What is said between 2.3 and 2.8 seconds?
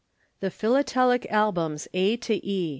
E.